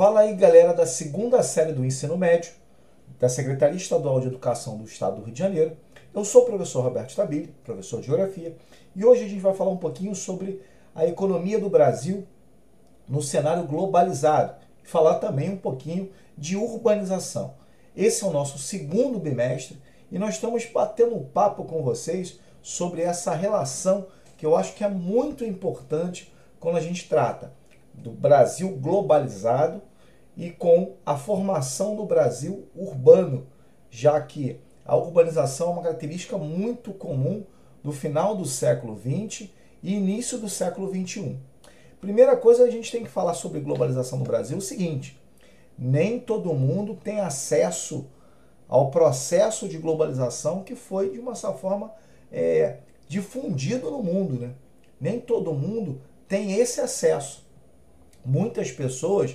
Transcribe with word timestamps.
Fala 0.00 0.20
aí, 0.20 0.32
galera, 0.32 0.72
da 0.72 0.86
segunda 0.86 1.42
série 1.42 1.74
do 1.74 1.84
ensino 1.84 2.16
médio, 2.16 2.52
da 3.18 3.28
Secretaria 3.28 3.76
Estadual 3.76 4.18
de 4.18 4.28
Educação 4.28 4.78
do 4.78 4.84
Estado 4.84 5.16
do 5.16 5.24
Rio 5.24 5.34
de 5.34 5.38
Janeiro. 5.38 5.76
Eu 6.14 6.24
sou 6.24 6.40
o 6.40 6.46
professor 6.46 6.80
Roberto 6.80 7.10
Stabile, 7.10 7.54
professor 7.62 8.00
de 8.00 8.06
Geografia, 8.06 8.56
e 8.96 9.04
hoje 9.04 9.24
a 9.24 9.28
gente 9.28 9.42
vai 9.42 9.52
falar 9.52 9.68
um 9.68 9.76
pouquinho 9.76 10.14
sobre 10.14 10.62
a 10.94 11.04
economia 11.04 11.60
do 11.60 11.68
Brasil 11.68 12.26
no 13.06 13.20
cenário 13.20 13.64
globalizado 13.64 14.54
e 14.82 14.88
falar 14.88 15.16
também 15.16 15.50
um 15.50 15.58
pouquinho 15.58 16.10
de 16.34 16.56
urbanização. 16.56 17.52
Esse 17.94 18.24
é 18.24 18.26
o 18.26 18.32
nosso 18.32 18.58
segundo 18.58 19.18
bimestre 19.18 19.78
e 20.10 20.18
nós 20.18 20.36
estamos 20.36 20.64
batendo 20.64 21.14
um 21.14 21.24
papo 21.24 21.62
com 21.64 21.82
vocês 21.82 22.40
sobre 22.62 23.02
essa 23.02 23.34
relação 23.34 24.06
que 24.38 24.46
eu 24.46 24.56
acho 24.56 24.72
que 24.72 24.82
é 24.82 24.88
muito 24.88 25.44
importante 25.44 26.32
quando 26.58 26.78
a 26.78 26.80
gente 26.80 27.06
trata 27.06 27.52
do 27.92 28.10
Brasil 28.10 28.70
globalizado 28.78 29.89
e 30.36 30.50
com 30.50 30.94
a 31.04 31.16
formação 31.16 31.96
do 31.96 32.04
Brasil 32.04 32.68
urbano, 32.74 33.46
já 33.90 34.20
que 34.20 34.58
a 34.84 34.96
urbanização 34.96 35.68
é 35.68 35.72
uma 35.72 35.82
característica 35.82 36.38
muito 36.38 36.92
comum 36.92 37.44
do 37.82 37.92
final 37.92 38.36
do 38.36 38.44
século 38.44 38.98
XX 38.98 39.48
e 39.82 39.94
início 39.94 40.38
do 40.38 40.48
século 40.48 40.88
XXI. 40.88 41.36
Primeira 42.00 42.36
coisa 42.36 42.64
a 42.64 42.70
gente 42.70 42.90
tem 42.90 43.04
que 43.04 43.10
falar 43.10 43.34
sobre 43.34 43.60
globalização 43.60 44.18
no 44.18 44.24
Brasil 44.24 44.56
é 44.56 44.58
o 44.58 44.62
seguinte: 44.62 45.20
nem 45.78 46.18
todo 46.18 46.54
mundo 46.54 46.94
tem 46.94 47.20
acesso 47.20 48.06
ao 48.68 48.90
processo 48.90 49.68
de 49.68 49.78
globalização 49.78 50.62
que 50.62 50.74
foi 50.74 51.10
de 51.10 51.18
uma 51.18 51.34
certa 51.34 51.58
forma 51.58 51.92
é, 52.30 52.78
difundido 53.08 53.90
no 53.90 54.02
mundo, 54.02 54.38
né? 54.38 54.54
Nem 55.00 55.18
todo 55.18 55.52
mundo 55.52 56.00
tem 56.28 56.52
esse 56.52 56.80
acesso. 56.80 57.44
Muitas 58.24 58.70
pessoas 58.70 59.34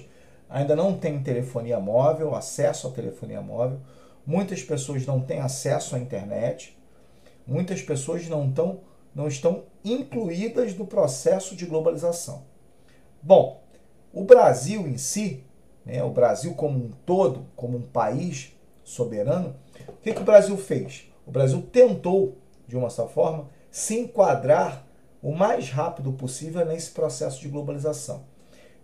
ainda 0.49 0.75
não 0.75 0.97
têm 0.97 1.21
telefonia 1.21 1.79
móvel, 1.79 2.35
acesso 2.35 2.87
à 2.87 2.91
telefonia 2.91 3.41
móvel. 3.41 3.79
Muitas 4.25 4.63
pessoas 4.63 5.05
não 5.05 5.21
têm 5.21 5.39
acesso 5.39 5.95
à 5.95 5.99
internet. 5.99 6.77
Muitas 7.45 7.81
pessoas 7.81 8.27
não, 8.27 8.51
tão, 8.51 8.79
não 9.13 9.27
estão 9.27 9.63
incluídas 9.83 10.75
no 10.75 10.87
processo 10.87 11.55
de 11.55 11.65
globalização. 11.65 12.43
Bom, 13.21 13.63
o 14.13 14.23
Brasil 14.23 14.87
em 14.87 14.97
si, 14.97 15.43
né, 15.85 16.03
o 16.03 16.09
Brasil 16.09 16.53
como 16.53 16.77
um 16.77 16.89
todo, 17.05 17.45
como 17.55 17.77
um 17.77 17.81
país 17.81 18.55
soberano, 18.83 19.55
o 19.87 20.01
que, 20.01 20.13
que 20.13 20.21
o 20.21 20.25
Brasil 20.25 20.57
fez? 20.57 21.11
O 21.25 21.31
Brasil 21.31 21.61
tentou, 21.61 22.37
de 22.67 22.77
uma 22.77 22.89
certa 22.89 23.11
forma, 23.11 23.49
se 23.69 23.99
enquadrar 23.99 24.85
o 25.21 25.33
mais 25.33 25.69
rápido 25.69 26.13
possível 26.13 26.63
nesse 26.65 26.91
processo 26.91 27.41
de 27.41 27.47
globalização. 27.47 28.23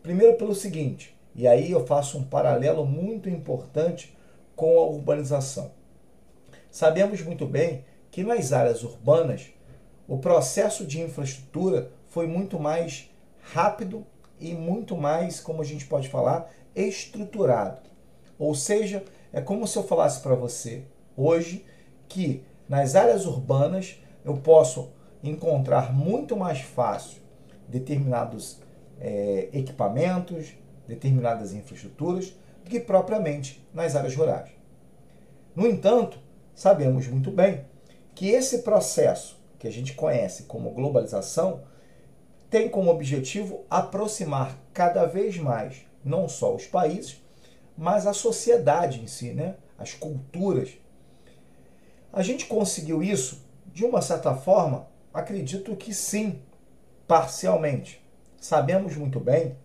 Primeiro, 0.01 0.35
pelo 0.37 0.55
seguinte, 0.55 1.15
e 1.35 1.47
aí 1.47 1.71
eu 1.71 1.85
faço 1.85 2.17
um 2.17 2.23
paralelo 2.23 2.85
muito 2.85 3.29
importante 3.29 4.15
com 4.55 4.77
a 4.77 4.85
urbanização. 4.85 5.71
Sabemos 6.69 7.21
muito 7.21 7.45
bem 7.45 7.85
que 8.09 8.23
nas 8.23 8.51
áreas 8.51 8.83
urbanas 8.83 9.47
o 10.07 10.17
processo 10.17 10.85
de 10.85 11.01
infraestrutura 11.01 11.91
foi 12.09 12.27
muito 12.27 12.59
mais 12.59 13.09
rápido 13.53 14.05
e 14.39 14.53
muito 14.53 14.97
mais, 14.97 15.39
como 15.39 15.61
a 15.61 15.65
gente 15.65 15.85
pode 15.85 16.09
falar, 16.09 16.51
estruturado. 16.75 17.89
Ou 18.37 18.53
seja, 18.53 19.03
é 19.31 19.39
como 19.39 19.67
se 19.67 19.77
eu 19.77 19.83
falasse 19.83 20.21
para 20.21 20.35
você 20.35 20.83
hoje 21.15 21.65
que 22.07 22.43
nas 22.67 22.95
áreas 22.95 23.25
urbanas 23.25 23.97
eu 24.25 24.35
posso 24.37 24.89
encontrar 25.23 25.93
muito 25.93 26.35
mais 26.35 26.59
fácil 26.61 27.21
determinados 27.67 28.59
é, 28.99 29.49
equipamentos, 29.53 30.53
determinadas 30.87 31.53
infraestruturas, 31.53 32.33
do 32.63 32.69
que 32.69 32.79
propriamente 32.79 33.65
nas 33.73 33.95
áreas 33.95 34.15
rurais. 34.15 34.49
No 35.55 35.67
entanto, 35.67 36.19
sabemos 36.53 37.07
muito 37.07 37.31
bem 37.31 37.65
que 38.15 38.29
esse 38.29 38.59
processo 38.59 39.41
que 39.57 39.67
a 39.67 39.71
gente 39.71 39.93
conhece 39.93 40.43
como 40.43 40.71
globalização 40.71 41.63
tem 42.49 42.67
como 42.67 42.91
objetivo 42.91 43.65
aproximar 43.69 44.57
cada 44.73 45.05
vez 45.05 45.37
mais 45.37 45.85
não 46.03 46.27
só 46.27 46.53
os 46.53 46.65
países, 46.65 47.21
mas 47.77 48.05
a 48.05 48.13
sociedade 48.13 49.01
em 49.01 49.07
si, 49.07 49.31
né? 49.31 49.55
as 49.77 49.93
culturas. 49.93 50.69
A 52.11 52.21
gente 52.21 52.45
conseguiu 52.45 53.01
isso 53.01 53.45
de 53.73 53.85
uma 53.85 54.01
certa 54.01 54.35
forma? 54.35 54.87
Acredito 55.13 55.75
que 55.75 55.93
sim, 55.93 56.41
parcialmente. 57.07 58.03
Sabemos 58.39 58.95
muito 58.95 59.19
bem 59.19 59.55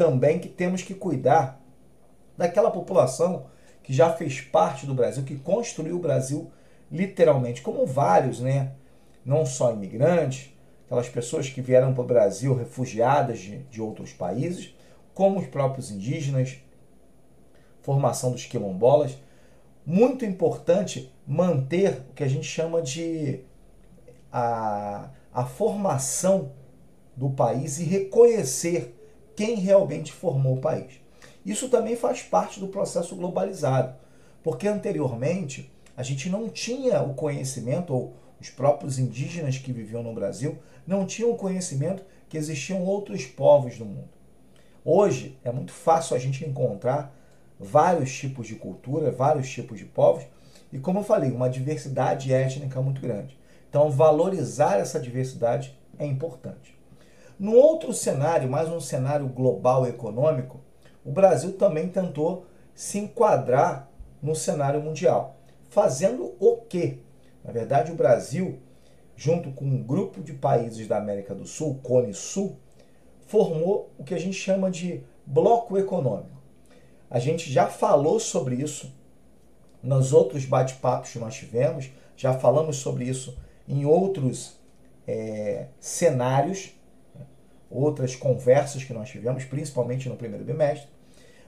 também 0.00 0.38
que 0.38 0.48
temos 0.48 0.80
que 0.80 0.94
cuidar 0.94 1.60
daquela 2.34 2.70
população 2.70 3.50
que 3.82 3.92
já 3.92 4.10
fez 4.10 4.40
parte 4.40 4.86
do 4.86 4.94
Brasil, 4.94 5.24
que 5.24 5.36
construiu 5.36 5.96
o 5.96 6.00
Brasil 6.00 6.50
literalmente, 6.90 7.60
como 7.60 7.84
vários, 7.84 8.40
né? 8.40 8.72
Não 9.26 9.44
só 9.44 9.74
imigrantes, 9.74 10.54
aquelas 10.86 11.10
pessoas 11.10 11.50
que 11.50 11.60
vieram 11.60 11.92
para 11.92 12.02
o 12.02 12.06
Brasil 12.06 12.54
refugiadas 12.54 13.40
de, 13.40 13.58
de 13.64 13.82
outros 13.82 14.14
países, 14.14 14.74
como 15.12 15.38
os 15.38 15.46
próprios 15.46 15.90
indígenas, 15.90 16.56
formação 17.82 18.32
dos 18.32 18.46
quilombolas. 18.46 19.18
Muito 19.84 20.24
importante 20.24 21.12
manter 21.26 22.06
o 22.08 22.14
que 22.14 22.24
a 22.24 22.28
gente 22.28 22.46
chama 22.46 22.80
de 22.80 23.40
a, 24.32 25.10
a 25.30 25.44
formação 25.44 26.52
do 27.14 27.28
país 27.28 27.78
e 27.78 27.84
reconhecer 27.84 28.96
quem 29.40 29.54
realmente 29.54 30.12
formou 30.12 30.58
o 30.58 30.60
país. 30.60 31.00
Isso 31.46 31.70
também 31.70 31.96
faz 31.96 32.20
parte 32.20 32.60
do 32.60 32.68
processo 32.68 33.16
globalizado, 33.16 33.94
porque 34.42 34.68
anteriormente 34.68 35.72
a 35.96 36.02
gente 36.02 36.28
não 36.28 36.50
tinha 36.50 37.00
o 37.00 37.14
conhecimento, 37.14 37.94
ou 37.94 38.12
os 38.38 38.50
próprios 38.50 38.98
indígenas 38.98 39.56
que 39.56 39.72
viviam 39.72 40.02
no 40.02 40.12
Brasil 40.12 40.58
não 40.86 41.06
tinham 41.06 41.30
o 41.30 41.38
conhecimento 41.38 42.04
que 42.28 42.36
existiam 42.36 42.84
outros 42.84 43.24
povos 43.24 43.78
no 43.78 43.86
mundo. 43.86 44.10
Hoje 44.84 45.38
é 45.42 45.50
muito 45.50 45.72
fácil 45.72 46.14
a 46.14 46.18
gente 46.18 46.44
encontrar 46.44 47.16
vários 47.58 48.14
tipos 48.14 48.46
de 48.46 48.56
cultura, 48.56 49.10
vários 49.10 49.48
tipos 49.48 49.78
de 49.78 49.86
povos, 49.86 50.22
e 50.70 50.78
como 50.78 50.98
eu 50.98 51.04
falei, 51.04 51.30
uma 51.30 51.48
diversidade 51.48 52.30
étnica 52.30 52.82
muito 52.82 53.00
grande. 53.00 53.38
Então, 53.70 53.90
valorizar 53.90 54.76
essa 54.78 55.00
diversidade 55.00 55.74
é 55.98 56.04
importante. 56.04 56.78
No 57.40 57.54
outro 57.54 57.94
cenário, 57.94 58.50
mais 58.50 58.68
um 58.68 58.82
cenário 58.82 59.26
global 59.26 59.86
econômico, 59.86 60.60
o 61.02 61.10
Brasil 61.10 61.54
também 61.54 61.88
tentou 61.88 62.44
se 62.74 62.98
enquadrar 62.98 63.90
no 64.22 64.36
cenário 64.36 64.82
mundial. 64.82 65.38
Fazendo 65.70 66.34
o 66.38 66.58
quê? 66.68 66.98
Na 67.42 67.50
verdade, 67.50 67.92
o 67.92 67.94
Brasil, 67.94 68.58
junto 69.16 69.50
com 69.52 69.64
um 69.64 69.82
grupo 69.82 70.22
de 70.22 70.34
países 70.34 70.86
da 70.86 70.98
América 70.98 71.34
do 71.34 71.46
Sul, 71.46 71.80
Cone 71.82 72.12
Sul, 72.12 72.58
formou 73.26 73.90
o 73.96 74.04
que 74.04 74.12
a 74.12 74.20
gente 74.20 74.36
chama 74.36 74.70
de 74.70 75.02
bloco 75.24 75.78
econômico. 75.78 76.42
A 77.08 77.18
gente 77.18 77.50
já 77.50 77.68
falou 77.68 78.20
sobre 78.20 78.56
isso 78.56 78.94
nos 79.82 80.12
outros 80.12 80.44
bate-papos 80.44 81.12
que 81.12 81.18
nós 81.18 81.34
tivemos, 81.34 81.90
já 82.18 82.34
falamos 82.34 82.76
sobre 82.76 83.04
isso 83.04 83.34
em 83.66 83.86
outros 83.86 84.60
é, 85.08 85.68
cenários, 85.80 86.78
outras 87.70 88.16
conversas 88.16 88.82
que 88.82 88.92
nós 88.92 89.08
tivemos, 89.08 89.44
principalmente 89.44 90.08
no 90.08 90.16
primeiro 90.16 90.44
bimestre. 90.44 90.88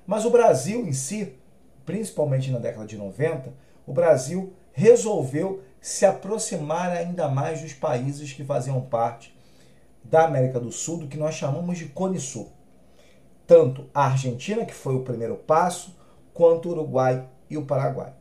Mas 0.06 0.24
o 0.24 0.30
Brasil 0.30 0.86
em 0.86 0.92
si, 0.92 1.34
principalmente 1.84 2.50
na 2.50 2.58
década 2.58 2.86
de 2.86 2.96
90, 2.96 3.52
o 3.86 3.92
Brasil 3.92 4.52
resolveu 4.72 5.62
se 5.80 6.06
aproximar 6.06 6.92
ainda 6.92 7.28
mais 7.28 7.60
dos 7.60 7.72
países 7.72 8.32
que 8.32 8.44
faziam 8.44 8.80
parte 8.80 9.36
da 10.04 10.24
América 10.24 10.60
do 10.60 10.70
Sul, 10.70 10.98
do 10.98 11.08
que 11.08 11.16
nós 11.16 11.34
chamamos 11.34 11.78
de 11.78 11.86
Cone 11.86 12.20
Sul. 12.20 12.50
Tanto 13.46 13.88
a 13.92 14.06
Argentina, 14.06 14.64
que 14.64 14.74
foi 14.74 14.94
o 14.94 15.02
primeiro 15.02 15.36
passo, 15.36 15.96
quanto 16.32 16.68
o 16.68 16.72
Uruguai 16.72 17.28
e 17.50 17.56
o 17.56 17.66
Paraguai. 17.66 18.14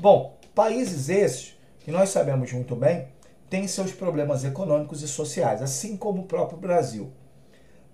Bom, 0.00 0.36
países 0.54 1.08
esses, 1.08 1.56
que 1.80 1.92
nós 1.92 2.08
sabemos 2.08 2.52
muito 2.52 2.74
bem, 2.74 3.08
têm 3.48 3.68
seus 3.68 3.92
problemas 3.92 4.44
econômicos 4.44 5.02
e 5.02 5.08
sociais, 5.08 5.62
assim 5.62 5.96
como 5.96 6.22
o 6.22 6.26
próprio 6.26 6.58
Brasil. 6.58 7.12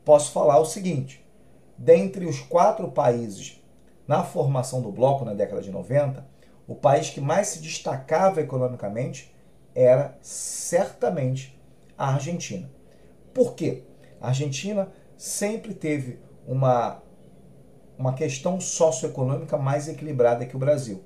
Posso 0.05 0.32
falar 0.32 0.58
o 0.58 0.64
seguinte: 0.64 1.25
dentre 1.76 2.26
os 2.26 2.41
quatro 2.41 2.91
países 2.91 3.62
na 4.06 4.25
formação 4.25 4.82
do 4.82 4.91
bloco 4.91 5.25
na 5.25 5.35
década 5.35 5.62
de 5.62 5.70
90, 5.70 6.26
o 6.67 6.75
país 6.75 7.11
que 7.11 7.20
mais 7.20 7.49
se 7.49 7.61
destacava 7.61 8.41
economicamente 8.41 9.35
era 9.75 10.19
certamente 10.20 11.61
a 11.97 12.14
Argentina. 12.14 12.70
Por 13.32 13.55
quê? 13.55 13.85
A 14.20 14.29
Argentina 14.29 14.88
sempre 15.17 15.75
teve 15.75 16.19
uma, 16.46 17.03
uma 17.96 18.14
questão 18.14 18.61
socioeconômica 18.61 19.56
mais 19.56 19.88
equilibrada 19.88 20.46
que 20.46 20.56
o 20.56 20.58
Brasil. 20.58 21.05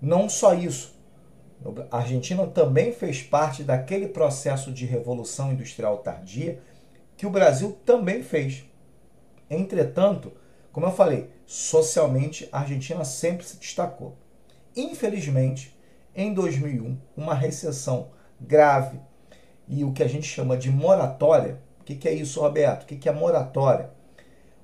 Não 0.00 0.28
só 0.28 0.52
isso, 0.52 0.94
a 1.90 1.98
Argentina 1.98 2.46
também 2.46 2.92
fez 2.92 3.22
parte 3.22 3.62
daquele 3.62 4.08
processo 4.08 4.70
de 4.70 4.84
revolução 4.84 5.52
industrial 5.52 5.98
tardia 5.98 6.60
que 7.16 7.26
o 7.26 7.30
Brasil 7.30 7.78
também 7.84 8.22
fez. 8.22 8.64
Entretanto, 9.48 10.32
Como 10.74 10.86
eu 10.86 10.92
falei, 10.92 11.30
socialmente 11.46 12.48
a 12.50 12.58
Argentina 12.58 13.04
sempre 13.04 13.46
se 13.46 13.58
destacou. 13.58 14.16
Infelizmente, 14.76 15.78
em 16.12 16.34
2001, 16.34 16.98
uma 17.16 17.32
recessão 17.32 18.08
grave 18.40 18.98
e 19.68 19.84
o 19.84 19.92
que 19.92 20.02
a 20.02 20.08
gente 20.08 20.26
chama 20.26 20.56
de 20.56 20.72
moratória. 20.72 21.60
O 21.80 21.84
que 21.84 22.08
é 22.08 22.12
isso, 22.12 22.40
Roberto? 22.40 22.82
O 22.82 22.86
que 22.86 23.08
é 23.08 23.12
moratória? 23.12 23.90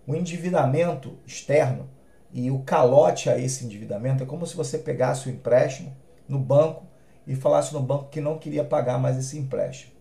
O 0.05 0.17
endividamento 0.17 1.17
externo 1.25 1.89
e 2.33 2.51
o 2.51 2.59
calote 2.61 3.31
a 3.31 3.39
esse 3.39 3.65
endividamento 3.65 4.25
é 4.25 4.27
como 4.27 4.45
se 4.45 4.57
você 4.57 4.79
pegasse 4.79 5.29
o 5.29 5.33
empréstimo 5.33 5.97
no 6.29 6.41
banco 6.41 6.85
e 7.25 7.37
falasse 7.37 7.73
no 7.73 7.81
banco 7.81 8.09
que 8.09 8.21
não 8.21 8.37
queria 8.37 8.65
pagar 8.65 8.99
mais 8.99 9.17
esse 9.17 9.39
empréstimo. 9.39 9.93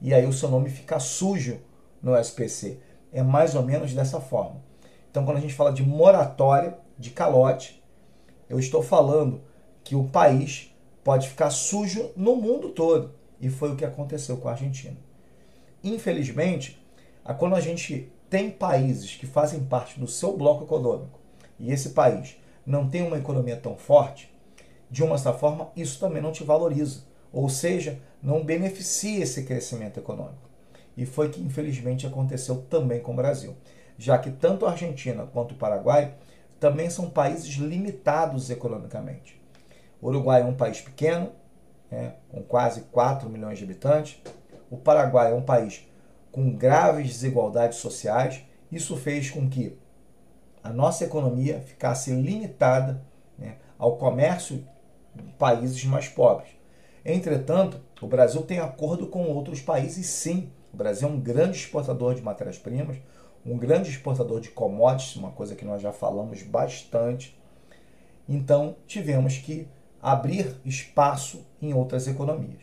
E 0.00 0.14
aí 0.14 0.26
o 0.26 0.32
seu 0.32 0.48
nome 0.48 0.70
fica 0.70 1.00
sujo 1.00 1.58
no 2.02 2.16
SPC. 2.16 2.78
É 3.12 3.22
mais 3.22 3.54
ou 3.54 3.62
menos 3.62 3.92
dessa 3.92 4.20
forma. 4.20 4.60
Então, 5.10 5.24
quando 5.24 5.38
a 5.38 5.40
gente 5.40 5.54
fala 5.54 5.72
de 5.72 5.82
moratória, 5.82 6.78
de 6.98 7.10
calote, 7.10 7.82
eu 8.48 8.58
estou 8.58 8.82
falando 8.82 9.40
que 9.82 9.94
o 9.94 10.04
país 10.04 10.74
pode 11.02 11.28
ficar 11.28 11.50
sujo 11.50 12.10
no 12.16 12.36
mundo 12.36 12.70
todo. 12.70 13.12
E 13.40 13.48
foi 13.48 13.72
o 13.72 13.76
que 13.76 13.84
aconteceu 13.84 14.36
com 14.38 14.48
a 14.48 14.52
Argentina. 14.52 14.96
Infelizmente, 15.82 16.82
quando 17.38 17.54
a 17.54 17.60
gente 17.60 18.12
tem 18.28 18.50
países 18.50 19.14
que 19.14 19.26
fazem 19.26 19.64
parte 19.64 20.00
do 20.00 20.06
seu 20.06 20.36
bloco 20.36 20.64
econômico 20.64 21.20
e 21.58 21.70
esse 21.70 21.90
país 21.90 22.36
não 22.66 22.88
tem 22.88 23.02
uma 23.02 23.18
economia 23.18 23.56
tão 23.56 23.76
forte, 23.76 24.32
de 24.90 25.02
uma 25.02 25.16
certa 25.16 25.38
forma, 25.38 25.70
isso 25.76 26.00
também 26.00 26.22
não 26.22 26.32
te 26.32 26.44
valoriza. 26.44 27.04
Ou 27.32 27.48
seja, 27.48 28.00
não 28.22 28.44
beneficia 28.44 29.22
esse 29.22 29.44
crescimento 29.44 29.98
econômico. 29.98 30.48
E 30.96 31.04
foi 31.04 31.28
que, 31.28 31.42
infelizmente, 31.42 32.06
aconteceu 32.06 32.62
também 32.70 33.00
com 33.00 33.12
o 33.12 33.16
Brasil, 33.16 33.54
já 33.98 34.18
que 34.18 34.30
tanto 34.30 34.66
a 34.66 34.70
Argentina 34.70 35.26
quanto 35.26 35.52
o 35.52 35.58
Paraguai 35.58 36.14
também 36.58 36.88
são 36.88 37.10
países 37.10 37.54
limitados 37.56 38.50
economicamente. 38.50 39.40
O 40.00 40.08
Uruguai 40.08 40.42
é 40.42 40.44
um 40.44 40.54
país 40.54 40.80
pequeno, 40.80 41.32
né, 41.90 42.14
com 42.28 42.42
quase 42.42 42.82
4 42.92 43.28
milhões 43.28 43.58
de 43.58 43.64
habitantes. 43.64 44.20
O 44.70 44.76
Paraguai 44.76 45.32
é 45.32 45.34
um 45.34 45.42
país 45.42 45.86
com 46.32 46.50
graves 46.50 47.08
desigualdades 47.08 47.78
sociais. 47.78 48.42
Isso 48.70 48.96
fez 48.96 49.30
com 49.30 49.48
que 49.48 49.78
a 50.62 50.70
nossa 50.70 51.04
economia 51.04 51.60
ficasse 51.60 52.10
limitada 52.10 53.02
né, 53.38 53.56
ao 53.78 53.96
comércio 53.96 54.66
de 55.14 55.22
países 55.38 55.84
mais 55.84 56.08
pobres. 56.08 56.50
Entretanto, 57.04 57.80
o 58.00 58.06
Brasil 58.06 58.42
tem 58.42 58.58
acordo 58.58 59.06
com 59.06 59.24
outros 59.28 59.60
países, 59.60 60.06
sim. 60.06 60.50
O 60.76 60.78
Brasil 60.78 61.08
é 61.08 61.10
um 61.10 61.18
grande 61.18 61.56
exportador 61.56 62.14
de 62.14 62.20
matérias-primas, 62.20 62.98
um 63.46 63.56
grande 63.56 63.88
exportador 63.88 64.40
de 64.40 64.50
commodities, 64.50 65.16
uma 65.16 65.30
coisa 65.30 65.54
que 65.54 65.64
nós 65.64 65.80
já 65.80 65.90
falamos 65.90 66.42
bastante. 66.42 67.34
Então, 68.28 68.76
tivemos 68.86 69.38
que 69.38 69.66
abrir 70.02 70.54
espaço 70.66 71.46
em 71.62 71.72
outras 71.72 72.06
economias. 72.06 72.60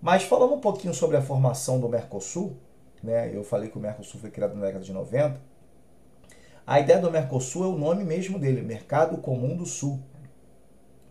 Mas 0.00 0.22
falando 0.22 0.54
um 0.54 0.60
pouquinho 0.60 0.94
sobre 0.94 1.16
a 1.16 1.20
formação 1.20 1.80
do 1.80 1.88
Mercosul, 1.88 2.56
né, 3.02 3.34
eu 3.34 3.42
falei 3.42 3.68
que 3.68 3.76
o 3.76 3.80
Mercosul 3.80 4.20
foi 4.20 4.30
criado 4.30 4.54
na 4.54 4.66
década 4.66 4.84
de 4.84 4.92
90, 4.92 5.40
a 6.64 6.78
ideia 6.78 7.00
do 7.00 7.10
Mercosul 7.10 7.64
é 7.64 7.66
o 7.66 7.76
nome 7.76 8.04
mesmo 8.04 8.38
dele, 8.38 8.62
Mercado 8.62 9.18
Comum 9.18 9.56
do 9.56 9.66
Sul. 9.66 10.00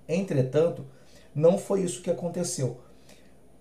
Entretanto, 0.07 0.85
não 1.35 1.57
foi 1.57 1.81
isso 1.81 2.01
que 2.01 2.09
aconteceu. 2.09 2.79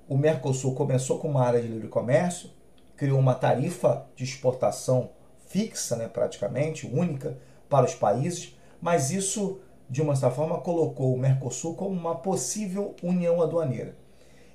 O 0.09 0.17
Mercosul 0.17 0.77
começou 0.77 1.19
com 1.19 1.29
uma 1.29 1.43
área 1.45 1.61
de 1.61 1.67
livre 1.67 1.89
comércio, 1.89 2.60
criou 3.01 3.19
uma 3.19 3.35
tarifa 3.35 4.05
de 4.15 4.25
exportação 4.25 5.09
fixa, 5.47 5.97
né, 5.97 6.07
praticamente 6.07 6.87
única 6.87 7.39
para 7.67 7.87
os 7.87 7.95
países, 7.95 8.55
mas 8.79 9.11
isso 9.11 9.59
de 9.89 10.03
uma 10.03 10.15
certa 10.15 10.37
forma, 10.37 10.61
colocou 10.61 11.15
o 11.15 11.19
Mercosul 11.19 11.75
como 11.75 11.99
uma 11.99 12.15
possível 12.15 12.95
união 13.03 13.41
aduaneira. 13.41 13.97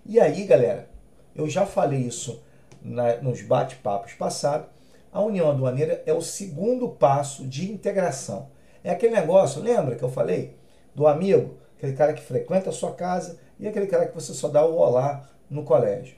E 0.06 0.19
aí, 0.19 0.45
galera, 0.45 0.88
eu 1.36 1.50
já 1.50 1.65
falei 1.65 2.01
isso 2.01 2.44
na, 2.83 3.18
nos 3.18 3.42
bate-papos 3.42 4.13
passados, 4.13 4.68
a 5.12 5.19
união 5.21 5.50
aduaneira 5.50 6.03
é 6.06 6.13
o 6.13 6.21
segundo 6.21 6.88
passo 6.89 7.47
de 7.47 7.71
integração. 7.71 8.50
É 8.83 8.92
aquele 8.92 9.15
negócio, 9.15 9.59
lembra 9.59 9.95
que 9.95 10.03
eu 10.03 10.09
falei? 10.09 10.56
Do 10.94 11.07
amigo, 11.07 11.57
aquele 11.75 11.94
cara 11.94 12.13
que 12.13 12.21
frequenta 12.21 12.69
a 12.69 12.74
sua 12.74 12.92
casa 12.92 13.39
e 13.59 13.68
aquele 13.68 13.88
cara 13.88 14.06
que 14.06 14.13
você 14.13 14.36
só 14.36 14.50
dá 14.50 14.63
o 14.63 14.77
olá 14.77 15.27
no 15.50 15.63
colégio. 15.63 16.15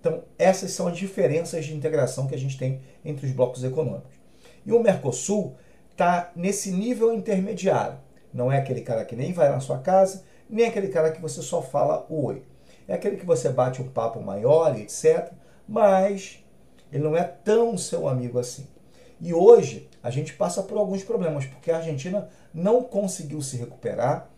Então, 0.00 0.22
essas 0.38 0.70
são 0.72 0.88
as 0.88 0.96
diferenças 0.96 1.64
de 1.64 1.74
integração 1.74 2.26
que 2.26 2.34
a 2.34 2.38
gente 2.38 2.58
tem 2.58 2.80
entre 3.04 3.26
os 3.26 3.32
blocos 3.32 3.64
econômicos. 3.64 4.14
E 4.64 4.72
o 4.72 4.82
Mercosul 4.82 5.56
está 5.92 6.30
nesse 6.36 6.70
nível 6.70 7.12
intermediário. 7.12 7.98
Não 8.32 8.52
é 8.52 8.58
aquele 8.58 8.82
cara 8.82 9.04
que 9.04 9.16
nem 9.16 9.32
vai 9.32 9.48
na 9.48 9.60
sua 9.60 9.78
casa, 9.78 10.24
nem 10.48 10.66
aquele 10.66 10.88
cara 10.88 11.10
que 11.10 11.20
você 11.20 11.40
só 11.42 11.62
fala 11.62 12.06
oi. 12.10 12.42
É 12.86 12.94
aquele 12.94 13.16
que 13.16 13.26
você 13.26 13.48
bate 13.48 13.82
um 13.82 13.88
papo 13.88 14.20
maior 14.20 14.78
etc. 14.78 15.32
Mas 15.66 16.44
ele 16.92 17.02
não 17.02 17.16
é 17.16 17.24
tão 17.24 17.76
seu 17.76 18.06
amigo 18.08 18.38
assim. 18.38 18.66
E 19.20 19.32
hoje 19.32 19.88
a 20.02 20.10
gente 20.10 20.34
passa 20.34 20.62
por 20.62 20.76
alguns 20.76 21.02
problemas, 21.02 21.46
porque 21.46 21.70
a 21.70 21.78
Argentina 21.78 22.28
não 22.52 22.82
conseguiu 22.82 23.40
se 23.40 23.56
recuperar, 23.56 24.30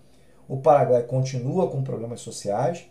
o 0.49 0.57
Paraguai 0.57 1.03
continua 1.03 1.69
com 1.69 1.83
problemas 1.83 2.21
sociais 2.21 2.87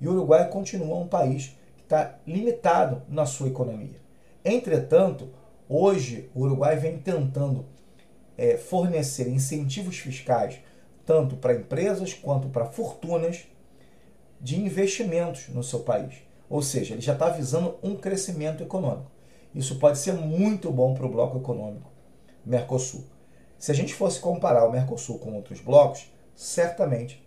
e 0.00 0.08
o 0.08 0.12
Uruguai 0.12 0.48
continua 0.48 0.96
um 0.96 1.08
país 1.08 1.56
está 1.86 2.18
limitado 2.26 3.02
na 3.08 3.24
sua 3.24 3.46
economia. 3.46 4.00
Entretanto, 4.44 5.30
hoje 5.68 6.28
o 6.34 6.42
Uruguai 6.42 6.76
vem 6.76 6.98
tentando 6.98 7.64
é, 8.36 8.56
fornecer 8.56 9.28
incentivos 9.28 9.96
fiscais 9.96 10.58
tanto 11.04 11.36
para 11.36 11.54
empresas 11.54 12.12
quanto 12.12 12.48
para 12.48 12.66
fortunas 12.66 13.46
de 14.40 14.60
investimentos 14.60 15.48
no 15.48 15.62
seu 15.62 15.80
país. 15.80 16.16
Ou 16.50 16.60
seja, 16.60 16.94
ele 16.94 17.00
já 17.00 17.12
está 17.12 17.30
visando 17.30 17.76
um 17.82 17.94
crescimento 17.94 18.62
econômico. 18.62 19.10
Isso 19.54 19.78
pode 19.78 19.98
ser 19.98 20.12
muito 20.12 20.70
bom 20.70 20.92
para 20.92 21.06
o 21.06 21.10
bloco 21.10 21.38
econômico 21.38 21.90
Mercosul. 22.44 23.04
Se 23.58 23.70
a 23.70 23.74
gente 23.74 23.94
fosse 23.94 24.20
comparar 24.20 24.66
o 24.66 24.72
Mercosul 24.72 25.18
com 25.18 25.34
outros 25.34 25.60
blocos, 25.60 26.12
certamente 26.34 27.24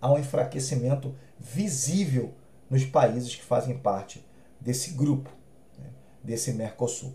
há 0.00 0.12
um 0.12 0.18
enfraquecimento 0.18 1.14
visível 1.38 2.34
nos 2.68 2.84
países 2.84 3.34
que 3.34 3.42
fazem 3.42 3.76
parte 3.76 4.24
desse 4.60 4.90
grupo, 4.90 5.30
né, 5.78 5.86
desse 6.22 6.52
Mercosul. 6.52 7.14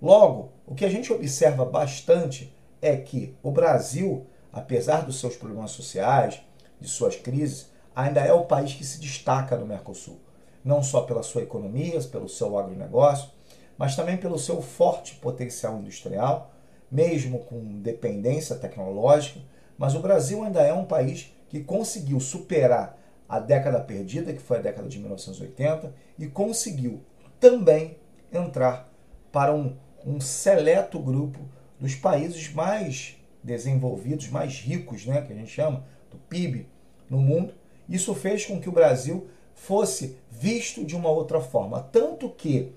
Logo, 0.00 0.52
o 0.66 0.74
que 0.74 0.84
a 0.84 0.90
gente 0.90 1.12
observa 1.12 1.64
bastante 1.64 2.54
é 2.82 2.96
que 2.96 3.34
o 3.42 3.50
Brasil, 3.50 4.26
apesar 4.52 5.02
dos 5.02 5.18
seus 5.18 5.36
problemas 5.36 5.70
sociais, 5.70 6.40
de 6.80 6.88
suas 6.88 7.16
crises, 7.16 7.70
ainda 7.94 8.20
é 8.20 8.32
o 8.32 8.44
país 8.44 8.74
que 8.74 8.84
se 8.84 9.00
destaca 9.00 9.56
no 9.56 9.66
Mercosul. 9.66 10.18
Não 10.64 10.82
só 10.82 11.02
pela 11.02 11.22
sua 11.22 11.42
economia, 11.42 12.00
pelo 12.02 12.28
seu 12.28 12.58
agronegócio, 12.58 13.30
mas 13.78 13.96
também 13.96 14.16
pelo 14.16 14.38
seu 14.38 14.60
forte 14.60 15.14
potencial 15.16 15.78
industrial, 15.78 16.50
mesmo 16.90 17.40
com 17.40 17.80
dependência 17.80 18.56
tecnológica. 18.56 19.40
Mas 19.76 19.94
o 19.94 20.00
Brasil 20.00 20.42
ainda 20.44 20.62
é 20.62 20.72
um 20.72 20.84
país 20.84 21.32
que 21.48 21.60
conseguiu 21.60 22.20
superar 22.20 22.98
a 23.28 23.38
década 23.38 23.80
perdida, 23.80 24.32
que 24.32 24.42
foi 24.42 24.58
a 24.58 24.62
década 24.62 24.88
de 24.88 24.98
1980, 24.98 25.94
e 26.18 26.26
conseguiu 26.26 27.02
também 27.40 27.96
entrar 28.32 28.92
para 29.32 29.54
um 29.54 29.76
um 30.04 30.20
seleto 30.20 30.98
grupo 30.98 31.40
dos 31.80 31.94
países 31.94 32.52
mais 32.52 33.16
desenvolvidos, 33.42 34.28
mais 34.28 34.60
ricos, 34.60 35.06
né, 35.06 35.22
que 35.22 35.32
a 35.32 35.36
gente 35.36 35.50
chama, 35.50 35.84
do 36.10 36.16
PIB 36.16 36.68
no 37.08 37.18
mundo. 37.18 37.54
Isso 37.88 38.14
fez 38.14 38.44
com 38.44 38.60
que 38.60 38.68
o 38.68 38.72
Brasil 38.72 39.28
fosse 39.54 40.18
visto 40.30 40.84
de 40.84 40.96
uma 40.96 41.10
outra 41.10 41.40
forma. 41.40 41.80
Tanto 41.80 42.30
que 42.30 42.72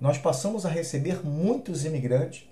nós 0.00 0.18
passamos 0.18 0.66
a 0.66 0.68
receber 0.68 1.24
muitos 1.24 1.84
imigrantes, 1.84 2.48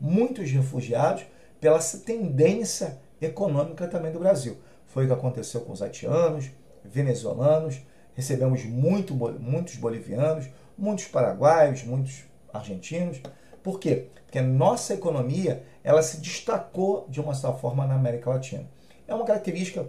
muitos 0.00 0.50
refugiados, 0.50 1.24
pela 1.60 1.78
tendência 1.78 2.98
econômica 3.20 3.86
também 3.86 4.12
do 4.12 4.18
Brasil. 4.18 4.56
Foi 4.86 5.04
o 5.04 5.06
que 5.06 5.14
aconteceu 5.14 5.60
com 5.60 5.72
os 5.72 5.80
haitianos, 5.80 6.50
venezuelanos, 6.84 7.80
recebemos 8.14 8.64
muito, 8.64 9.14
muitos 9.14 9.76
bolivianos, 9.76 10.46
muitos 10.76 11.06
paraguaios, 11.06 11.84
muitos 11.84 12.24
argentinos. 12.52 13.20
Por 13.62 13.78
quê? 13.78 14.08
Porque 14.24 14.38
a 14.38 14.42
nossa 14.42 14.94
economia 14.94 15.62
ela 15.84 16.02
se 16.02 16.20
destacou 16.20 17.06
de 17.08 17.20
uma 17.20 17.34
certa 17.34 17.56
forma 17.56 17.86
na 17.86 17.94
América 17.94 18.30
Latina. 18.30 18.68
É 19.06 19.14
uma 19.14 19.24
característica 19.24 19.86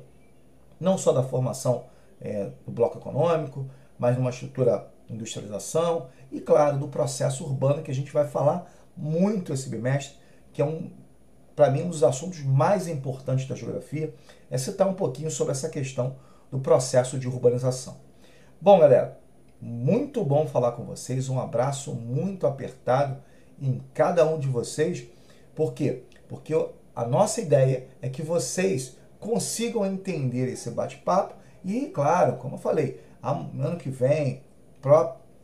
não 0.80 0.98
só 0.98 1.12
da 1.12 1.24
formação 1.24 1.86
é, 2.20 2.50
do 2.66 2.72
bloco 2.72 2.98
econômico, 2.98 3.70
mas 3.98 4.18
uma 4.18 4.30
estrutura 4.30 4.92
industrialização 5.10 6.08
e, 6.32 6.40
claro, 6.40 6.78
do 6.78 6.88
processo 6.88 7.44
urbano 7.44 7.84
que 7.84 7.92
a 7.92 7.94
gente 7.94 8.12
vai 8.12 8.28
falar 8.28 8.72
muito 8.96 9.54
esse 9.54 9.70
bimestre, 9.70 10.18
que 10.52 10.62
é 10.62 10.66
um, 10.66 10.92
para 11.56 11.70
mim, 11.70 11.84
um 11.84 11.90
dos 11.90 12.04
assuntos 12.04 12.42
mais 12.42 12.88
importantes 12.88 13.48
da 13.48 13.56
geografia, 13.56 14.14
é 14.50 14.58
citar 14.58 14.88
um 14.88 14.94
pouquinho 14.94 15.30
sobre 15.30 15.52
essa 15.52 15.70
questão 15.70 16.16
do 16.54 16.60
processo 16.60 17.18
de 17.18 17.28
urbanização. 17.28 17.98
Bom, 18.62 18.78
galera, 18.78 19.20
muito 19.60 20.24
bom 20.24 20.46
falar 20.46 20.74
com 20.74 20.84
vocês, 20.84 21.28
um 21.28 21.40
abraço 21.40 21.96
muito 21.96 22.46
apertado 22.46 23.18
em 23.60 23.82
cada 23.92 24.24
um 24.24 24.38
de 24.38 24.48
vocês, 24.48 25.04
porque 25.56 26.04
porque 26.30 26.54
a 26.96 27.06
nossa 27.06 27.42
ideia 27.42 27.88
é 28.04 28.08
que 28.08 28.22
vocês 28.22 28.96
consigam 29.20 29.84
entender 29.84 30.48
esse 30.48 30.70
bate-papo 30.70 31.34
e, 31.66 31.88
claro, 31.88 32.38
como 32.38 32.54
eu 32.54 32.60
falei, 32.60 33.02
ano 33.24 33.78
que 33.78 33.90
vem, 33.90 34.44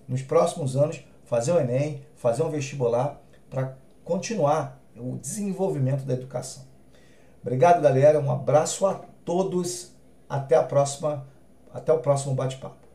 nos 0.08 0.22
próximos 0.22 0.78
anos, 0.78 1.04
fazer 1.26 1.54
o 1.54 1.60
Enem, 1.60 2.04
fazer 2.18 2.44
um 2.44 2.52
vestibular 2.52 3.20
para 3.50 3.76
continuar 4.04 4.80
o 4.96 5.18
desenvolvimento 5.18 6.06
da 6.06 6.14
educação. 6.14 6.66
Obrigado, 7.42 7.82
galera. 7.82 8.20
Um 8.20 8.30
abraço 8.30 8.86
a 8.86 8.94
todos. 9.26 9.98
Até 10.30 10.56
a 10.56 10.64
próxima, 10.64 11.26
até 11.74 11.92
o 11.92 12.00
próximo 12.00 12.36
bate-papo. 12.36 12.89